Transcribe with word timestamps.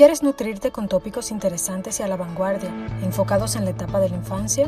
¿Quieres 0.00 0.22
nutrirte 0.22 0.70
con 0.70 0.88
tópicos 0.88 1.30
interesantes 1.30 2.00
y 2.00 2.02
a 2.02 2.08
la 2.08 2.16
vanguardia, 2.16 2.70
enfocados 3.02 3.54
en 3.54 3.66
la 3.66 3.72
etapa 3.72 4.00
de 4.00 4.08
la 4.08 4.16
infancia? 4.16 4.66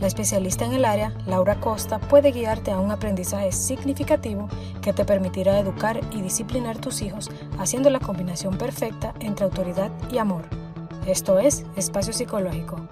La 0.00 0.06
especialista 0.06 0.64
en 0.64 0.72
el 0.72 0.86
área, 0.86 1.12
Laura 1.26 1.60
Costa, 1.60 1.98
puede 1.98 2.32
guiarte 2.32 2.70
a 2.70 2.78
un 2.78 2.90
aprendizaje 2.90 3.52
significativo 3.52 4.48
que 4.80 4.94
te 4.94 5.04
permitirá 5.04 5.58
educar 5.58 6.00
y 6.12 6.22
disciplinar 6.22 6.78
tus 6.78 7.02
hijos 7.02 7.30
haciendo 7.58 7.90
la 7.90 8.00
combinación 8.00 8.56
perfecta 8.56 9.12
entre 9.20 9.44
autoridad 9.44 9.90
y 10.10 10.16
amor. 10.16 10.44
Esto 11.06 11.38
es 11.38 11.66
Espacio 11.76 12.14
Psicológico. 12.14 12.88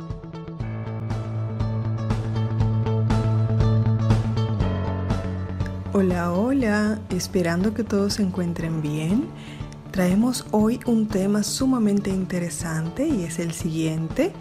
Hola, 5.94 6.32
hola, 6.32 6.98
esperando 7.08 7.72
que 7.72 7.82
todos 7.82 8.12
se 8.12 8.22
encuentren 8.22 8.82
bien. 8.82 9.30
Traemos 9.92 10.46
hoy 10.52 10.80
un 10.86 11.06
tema 11.06 11.42
sumamente 11.42 12.08
interesante 12.08 13.06
y 13.06 13.24
es 13.24 13.38
el 13.38 13.52
siguiente. 13.52 14.32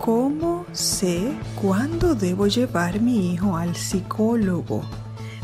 ¿Cómo 0.00 0.66
sé 0.72 1.30
cuándo 1.62 2.16
debo 2.16 2.48
llevar 2.48 3.00
mi 3.00 3.32
hijo 3.32 3.56
al 3.56 3.76
psicólogo? 3.76 4.82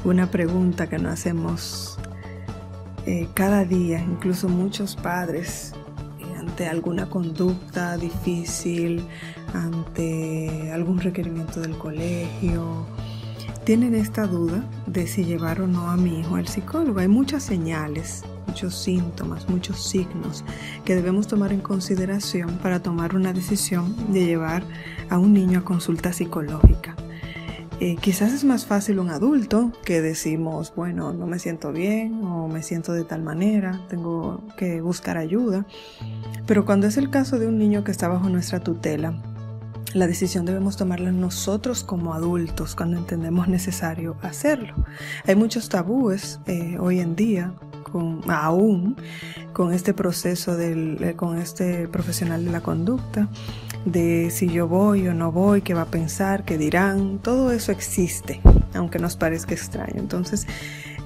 Una 0.05 0.29
pregunta 0.33 0.89
que 0.89 0.99
nos 0.99 1.13
hacemos 1.13 1.97
eh, 3.07 3.29
cada 3.33 3.65
día, 3.65 4.01
incluso 4.01 4.49
muchos 4.49 4.97
padres, 4.97 5.75
ante 6.37 6.67
alguna 6.67 7.09
conducta 7.09 7.97
difícil, 7.97 9.07
ante 9.55 10.73
algún 10.73 10.99
requerimiento 10.99 11.61
del 11.61 11.79
colegio, 11.79 12.85
tienen 13.63 13.95
esta 13.95 14.27
duda 14.27 14.65
de 14.89 15.07
si 15.07 15.25
llevar 15.25 15.61
o 15.61 15.69
no 15.69 15.89
a 15.89 15.97
mi 15.97 16.19
hijo 16.19 16.35
al 16.35 16.49
psicólogo. 16.49 16.99
Hay 16.99 17.07
muchas 17.07 17.45
señales 17.45 18.25
muchos 18.51 18.75
síntomas, 18.75 19.49
muchos 19.49 19.81
signos 19.81 20.45
que 20.85 20.97
debemos 20.97 21.29
tomar 21.29 21.53
en 21.53 21.61
consideración 21.61 22.59
para 22.59 22.83
tomar 22.83 23.15
una 23.15 23.33
decisión 23.33 23.95
de 24.13 24.25
llevar 24.25 24.65
a 25.09 25.19
un 25.19 25.33
niño 25.33 25.61
a 25.61 25.65
consulta 25.65 26.13
psicológica. 26.13 26.97
Eh, 27.79 27.97
quizás 28.01 28.33
es 28.33 28.43
más 28.43 28.67
fácil 28.67 28.99
un 28.99 29.11
adulto 29.11 29.71
que 29.85 30.03
decimos, 30.03 30.73
bueno, 30.75 31.13
no 31.13 31.29
me 31.29 31.39
siento 31.39 31.73
bien 31.73 32.25
o 32.25 32.49
me 32.49 32.65
siento 32.65 32.93
de 32.93 33.05
tal 33.05 33.23
manera, 33.23 33.81
tengo 33.89 34.43
que 34.57 34.81
buscar 34.81 35.17
ayuda. 35.17 35.65
Pero 36.45 36.65
cuando 36.65 36.89
es 36.89 36.97
el 36.97 37.09
caso 37.09 37.39
de 37.39 37.47
un 37.47 37.57
niño 37.57 37.85
que 37.85 37.93
está 37.93 38.09
bajo 38.09 38.29
nuestra 38.29 38.59
tutela, 38.59 39.23
la 39.95 40.09
decisión 40.09 40.45
debemos 40.45 40.77
tomarla 40.77 41.13
nosotros 41.13 41.85
como 41.85 42.15
adultos 42.15 42.75
cuando 42.75 42.97
entendemos 42.99 43.47
necesario 43.47 44.17
hacerlo. 44.23 44.75
Hay 45.25 45.37
muchos 45.37 45.69
tabúes 45.69 46.41
eh, 46.47 46.79
hoy 46.81 46.99
en 46.99 47.15
día 47.15 47.55
aún 48.29 48.97
con 49.53 49.73
este 49.73 49.95
proceso 49.95 50.57
del, 50.57 51.03
eh, 51.03 51.15
con 51.15 51.39
este 51.39 51.89
profesional 51.89 52.45
de 52.45 52.53
la 52.53 52.61
conducta, 52.61 53.29
de 53.85 54.31
si 54.31 54.49
yo 54.49 54.69
voy 54.69 55.09
o 55.09 55.15
no 55.15 55.33
voy, 55.33 55.63
qué 55.63 55.75
va 55.75 55.83
a 55.83 55.91
pensar, 55.91 56.45
qué 56.45 56.59
dirán, 56.59 57.19
todo 57.19 57.53
eso 57.53 57.73
existe, 57.73 58.41
aunque 58.75 58.99
nos 58.99 59.17
parezca 59.17 59.55
extraño. 59.55 59.99
Entonces, 59.99 60.47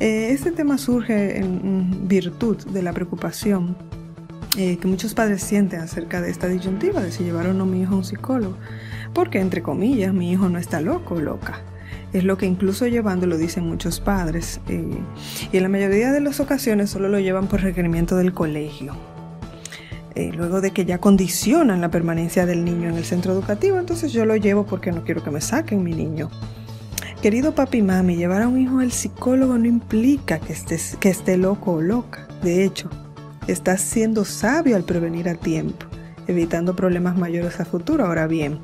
eh, 0.01 0.29
este 0.31 0.51
tema 0.51 0.79
surge 0.79 1.39
en 1.39 2.09
virtud 2.09 2.57
de 2.67 2.83
la 2.83 2.93
preocupación 2.93 3.77
eh, 4.57 4.77
que 4.77 4.87
muchos 4.87 5.15
padres 5.15 5.43
sienten 5.43 5.81
acerca 5.81 6.21
de 6.21 6.31
esta 6.31 6.47
disyuntiva 6.49 7.01
de 7.01 7.11
si 7.11 7.25
llevar 7.25 7.47
o 7.47 7.55
no 7.55 7.67
mi 7.67 7.83
hijo 7.83 7.95
a 7.95 7.99
un 7.99 8.05
psicólogo, 8.05 8.57
porque 9.13 9.41
entre 9.41 9.63
comillas 9.63 10.13
mi 10.13 10.31
hijo 10.31 10.49
no 10.49 10.59
está 10.59 10.81
loco 10.81 11.15
o 11.15 11.21
loca 11.21 11.61
es 12.15 12.23
lo 12.23 12.39
que 12.39 12.47
incluso 12.47 12.87
llevando 12.87 13.27
lo 13.27 13.37
dicen 13.37 13.67
muchos 13.67 14.01
padres. 14.01 14.61
Eh, 14.69 14.99
y 15.53 15.57
en 15.57 15.63
la 15.63 15.69
mayoría 15.69 16.13
de 16.13 16.21
las 16.21 16.39
ocasiones 16.39 16.89
solo 16.89 17.09
lo 17.09 17.19
llevan 17.19 17.49
por 17.49 17.61
requerimiento 17.61 18.17
del 18.17 18.33
colegio. 18.33 18.95
Eh, 20.15 20.31
luego 20.33 20.61
de 20.61 20.71
que 20.71 20.85
ya 20.85 20.99
condicionan 20.99 21.81
la 21.81 21.91
permanencia 21.91 22.47
del 22.47 22.65
niño 22.65 22.89
en 22.89 22.95
el 22.95 23.05
centro 23.05 23.33
educativo, 23.33 23.81
entonces 23.81 24.13
yo 24.13 24.25
lo 24.25 24.37
llevo 24.37 24.65
porque 24.65 24.93
no 24.93 25.03
quiero 25.03 25.25
que 25.25 25.33
me 25.33 25.41
saquen 25.41 25.83
mi 25.83 25.93
niño. 25.93 26.31
Querido 27.21 27.53
papi 27.57 27.79
y 27.79 27.83
mami, 27.83 28.15
llevar 28.15 28.43
a 28.43 28.49
un 28.49 28.61
hijo 28.61 28.79
al 28.79 28.93
psicólogo 28.93 29.59
no 29.59 29.67
implica 29.67 30.39
que, 30.39 30.53
estés, 30.53 30.97
que 31.01 31.09
esté 31.09 31.37
loco 31.37 31.73
o 31.73 31.83
loca. 31.83 32.29
De 32.45 32.65
hecho, 32.65 32.91
estás 33.49 33.81
siendo 33.81 34.25
sabio 34.25 34.77
al 34.77 34.85
prevenir 34.85 35.29
a 35.29 35.35
tiempo 35.35 35.87
evitando 36.27 36.77
problemas 36.77 37.17
mayores 37.17 37.61
a 37.61 37.65
futuro. 37.65 38.07
Ahora 38.07 38.27
bien, 38.27 38.61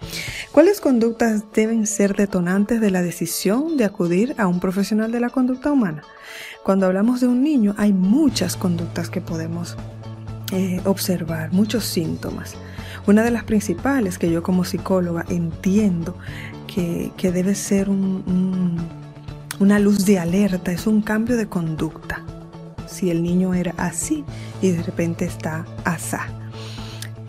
¿cuáles 0.61 0.83
conductas 0.83 1.45
deben 1.55 1.87
ser 1.87 2.15
detonantes 2.15 2.83
de 2.83 2.91
la 2.91 3.01
decisión 3.01 3.79
de 3.79 3.87
acudir 3.87 4.35
a 4.37 4.47
un 4.47 4.61
profesional 4.61 5.11
de 5.11 5.19
la 5.19 5.31
conducta 5.31 5.73
humana? 5.73 6.03
Cuando 6.63 6.85
hablamos 6.85 7.23
de 7.23 7.29
un 7.29 7.43
niño 7.43 7.75
hay 7.79 7.95
muchas 7.95 8.59
conductas 8.59 9.09
que 9.09 9.23
podemos 9.23 9.79
eh, 10.53 10.83
observar, 10.85 11.51
muchos 11.51 11.87
síntomas. 11.87 12.57
Una 13.07 13.23
de 13.23 13.31
las 13.31 13.45
principales 13.45 14.19
que 14.19 14.31
yo 14.31 14.43
como 14.43 14.65
psicóloga 14.65 15.25
entiendo 15.31 16.15
que, 16.67 17.11
debe 17.23 17.55
ser 17.55 17.89
una 17.89 19.79
luz 19.79 20.05
de 20.05 20.19
alerta 20.19 20.73
es 20.73 20.87
un 20.87 21.01
cambio 21.01 21.39
de 21.39 21.47
conducta. 21.47 22.23
Si 22.87 23.09
el 23.09 23.23
niño 23.23 23.55
era 23.55 23.73
así 23.79 24.27
y 24.61 24.73
de 24.73 24.83
repente 24.83 25.25
está 25.25 25.65
asá. 25.87 26.27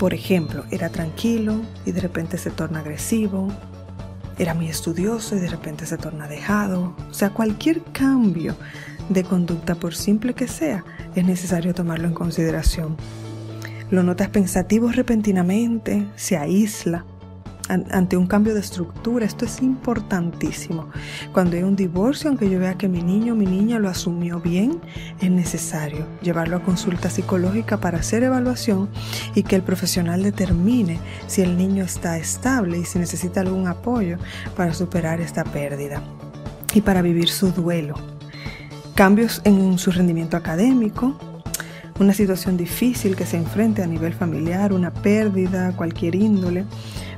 Por 0.02 0.16
ejemplo, 0.16 0.66
era 0.72 0.90
tranquilo 0.90 1.62
y 1.86 1.92
de 1.92 2.02
repente 2.02 2.40
se 2.40 2.50
torna 2.50 2.80
agresivo, 2.80 3.50
era 4.40 4.56
muy 4.56 4.68
estudioso 4.68 5.36
y 5.36 5.40
de 5.40 5.48
repente 5.48 5.86
se 5.86 5.96
torna 5.96 6.28
dejado. 6.28 6.96
O 7.08 7.14
sea, 7.14 7.30
cualquier 7.30 7.84
cambio 7.84 8.56
de 9.10 9.24
conducta, 9.24 9.76
por 9.76 9.94
simple 9.94 10.34
que 10.34 10.48
sea, 10.48 10.84
es 11.14 11.24
necesario 11.24 11.76
tomarlo 11.76 12.08
en 12.08 12.16
consideración. 12.16 12.98
Lo 13.92 14.02
notas 14.02 14.30
pensativo 14.30 14.90
repentinamente, 14.90 16.08
se 16.16 16.36
aísla, 16.36 17.06
ante 17.72 18.18
un 18.18 18.28
cambio 18.28 18.54
de 18.54 18.60
estructura. 18.60 19.26
Esto 19.26 19.46
es 19.46 19.62
importantísimo. 19.62 20.90
Cuando 21.32 21.56
hay 21.56 21.64
un 21.64 21.76
divorcio, 21.76 22.30
aunque 22.30 22.50
yo 22.50 22.60
vea 22.60 22.78
que 22.78 22.90
mi 22.90 23.02
niño 23.02 23.34
o 23.34 23.36
mi 23.36 23.46
niña 23.46 23.80
lo 23.80 23.90
asumió 23.90 24.40
bien, 24.40 24.82
es 25.20 25.32
necesario 25.32 26.06
llevarlo 26.22 26.58
a 26.58 26.64
consulta 26.64 27.10
psicológica 27.10 27.80
para 27.80 28.00
hacer 28.00 28.24
evaluación 28.24 28.90
y 29.36 29.44
que 29.44 29.56
el 29.56 29.64
profesional 29.64 30.24
determine 30.24 31.00
si 31.28 31.42
el 31.42 31.58
niño 31.58 31.84
está 31.84 32.18
estable 32.18 32.80
y 32.80 32.86
si 32.86 33.00
necesita 33.00 33.42
algún 33.42 33.68
apoyo 33.68 34.18
para 34.56 34.74
superar 34.74 35.22
esta 35.22 35.44
pérdida 35.44 36.02
y 36.74 36.82
para 36.82 37.02
vivir 37.02 37.30
su 37.30 37.52
duelo. 37.52 37.96
Cambios 38.96 39.42
en 39.46 39.78
su 39.78 39.92
rendimiento 39.92 40.36
académico, 40.36 41.18
una 42.00 42.14
situación 42.14 42.58
difícil 42.58 43.16
que 43.16 43.26
se 43.26 43.38
enfrente 43.38 43.82
a 43.84 43.88
nivel 43.88 44.14
familiar, 44.14 44.74
una 44.74 44.92
pérdida, 44.92 45.72
cualquier 45.76 46.16
índole, 46.16 46.66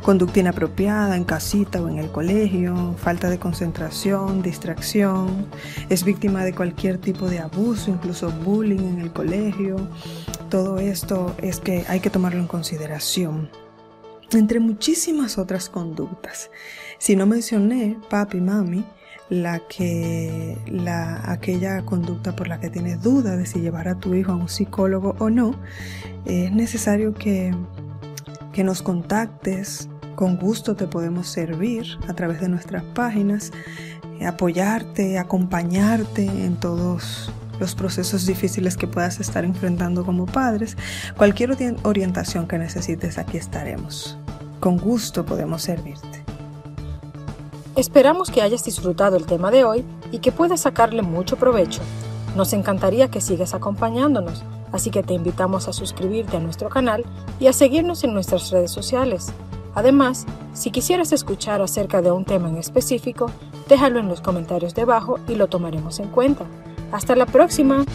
conducta 0.04 0.42
inapropiada 0.42 1.16
en 1.16 1.24
casita 1.24 1.82
o 1.82 1.90
en 1.90 1.98
el 1.98 2.12
colegio, 2.12 2.94
falta 2.98 3.30
de 3.30 3.40
concentración, 3.40 4.42
distracción, 4.42 5.48
es 5.90 6.04
víctima 6.04 6.44
de 6.44 6.54
cualquier 6.54 6.98
tipo 6.98 7.28
de 7.28 7.40
abuso, 7.40 7.90
incluso 7.90 8.30
bullying 8.30 8.80
en 8.80 9.00
el 9.00 9.12
colegio. 9.12 9.78
Todo 10.50 10.78
esto 10.78 11.36
es 11.42 11.60
que 11.60 11.86
hay 11.88 12.02
que 12.02 12.10
tomarlo 12.10 12.40
en 12.40 12.48
consideración. 12.48 13.50
Entre 14.32 14.60
muchísimas 14.60 15.38
otras 15.38 15.70
conductas. 15.70 16.52
Si 16.98 17.16
no 17.16 17.26
mencioné 17.26 17.98
papi, 18.10 18.42
mami, 18.42 18.86
la 19.30 19.62
que 19.68 20.58
la 20.68 21.32
aquella 21.32 21.84
conducta 21.86 22.36
por 22.36 22.48
la 22.50 22.60
que 22.60 22.70
tienes 22.70 23.02
duda 23.02 23.38
de 23.38 23.46
si 23.46 23.62
llevar 23.62 23.88
a 23.88 23.96
tu 23.96 24.14
hijo 24.16 24.34
a 24.34 24.36
un 24.36 24.50
psicólogo 24.50 25.16
o 25.20 25.30
no, 25.30 25.56
es 26.26 26.52
necesario 26.52 27.14
que 27.14 27.54
que 28.54 28.64
nos 28.64 28.84
contactes, 28.84 29.90
con 30.16 30.38
gusto 30.38 30.76
te 30.76 30.88
podemos 30.88 31.28
servir 31.28 31.98
a 32.08 32.14
través 32.14 32.42
de 32.42 32.50
nuestras 32.50 32.84
páginas, 32.84 33.52
apoyarte, 34.26 35.18
acompañarte 35.18 36.26
en 36.26 36.56
todos 36.56 37.32
los 37.60 37.76
procesos 37.76 38.26
difíciles 38.26 38.78
que 38.78 38.88
puedas 38.88 39.20
estar 39.20 39.46
enfrentando 39.46 40.06
como 40.06 40.26
padres. 40.26 40.78
Cualquier 41.18 41.56
orientación 41.84 42.48
que 42.48 42.58
necesites, 42.58 43.18
aquí 43.18 43.38
estaremos. 43.38 44.18
Con 44.60 44.78
gusto 44.78 45.26
podemos 45.26 45.64
servirte. 45.64 46.24
Esperamos 47.76 48.30
que 48.30 48.42
hayas 48.42 48.64
disfrutado 48.64 49.18
el 49.18 49.26
tema 49.26 49.50
de 49.50 49.64
hoy 49.64 49.84
y 50.12 50.20
que 50.20 50.32
puedas 50.32 50.62
sacarle 50.62 51.02
mucho 51.02 51.38
provecho. 51.38 51.82
Nos 52.36 52.54
encantaría 52.54 53.10
que 53.10 53.22
sigas 53.22 53.54
acompañándonos, 53.54 54.44
así 54.72 54.90
que 54.90 55.04
te 55.04 55.14
invitamos 55.14 55.68
a 55.68 55.74
suscribirte 55.74 56.38
a 56.38 56.40
nuestro 56.40 56.70
canal 56.70 57.04
y 57.40 57.48
a 57.48 57.54
seguirnos 57.54 58.04
en 58.04 58.14
nuestras 58.14 58.52
redes 58.52 58.72
sociales. 58.72 59.34
Además, 59.76 60.26
si 60.54 60.72
quisieras 60.72 61.12
escuchar 61.12 61.62
acerca 61.62 62.02
de 62.02 62.12
un 62.12 62.26
tema 62.26 62.50
en 62.50 62.58
específico, 62.58 63.32
déjalo 63.68 64.00
en 64.00 64.08
los 64.08 64.22
comentarios 64.22 64.76
debajo 64.76 65.20
y 65.28 65.36
lo 65.36 65.48
tomaremos 65.48 66.00
en 66.00 66.10
cuenta. 66.10 66.46
Hasta 66.92 67.16
la 67.16 67.26
próxima. 67.26 67.86